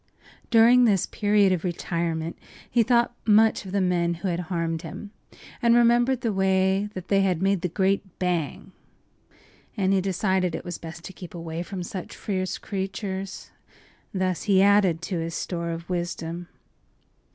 During 0.49 0.85
this 0.85 1.05
period 1.05 1.51
of 1.51 1.63
retirement 1.63 2.35
he 2.67 2.81
thought 2.81 3.15
much 3.23 3.65
of 3.67 3.71
the 3.71 3.79
men 3.81 4.15
who 4.15 4.29
had 4.29 4.39
harmed 4.49 4.81
him, 4.81 5.11
and 5.61 5.75
remembered 5.75 6.21
the 6.21 6.33
way 6.33 6.89
they 6.95 7.21
had 7.21 7.39
made 7.39 7.61
the 7.61 7.67
great 7.69 8.17
“bang!” 8.17 8.71
And 9.77 9.93
he 9.93 10.01
decided 10.01 10.55
it 10.55 10.65
was 10.65 10.79
best 10.79 11.03
to 11.03 11.13
keep 11.13 11.35
away 11.35 11.61
from 11.61 11.83
such 11.83 12.15
fierce 12.17 12.57
creatures. 12.57 13.51
Thus 14.11 14.45
he 14.49 14.59
added 14.63 15.03
to 15.03 15.19
his 15.19 15.35
store 15.35 15.69
of 15.69 15.87
wisdom. 15.87 16.47